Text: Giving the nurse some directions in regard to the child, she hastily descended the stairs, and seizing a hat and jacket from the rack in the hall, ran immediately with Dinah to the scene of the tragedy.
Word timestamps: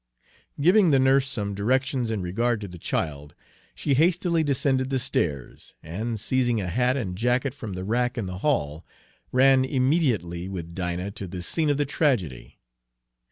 Giving 0.59 0.89
the 0.89 0.97
nurse 0.97 1.27
some 1.27 1.53
directions 1.53 2.09
in 2.09 2.23
regard 2.23 2.59
to 2.61 2.67
the 2.67 2.79
child, 2.79 3.35
she 3.75 3.93
hastily 3.93 4.43
descended 4.43 4.89
the 4.89 4.97
stairs, 4.97 5.75
and 5.83 6.19
seizing 6.19 6.59
a 6.59 6.69
hat 6.69 6.97
and 6.97 7.15
jacket 7.15 7.53
from 7.53 7.73
the 7.73 7.83
rack 7.83 8.17
in 8.17 8.25
the 8.25 8.39
hall, 8.39 8.83
ran 9.31 9.63
immediately 9.63 10.49
with 10.49 10.73
Dinah 10.73 11.11
to 11.11 11.27
the 11.27 11.43
scene 11.43 11.69
of 11.69 11.77
the 11.77 11.85
tragedy. 11.85 12.57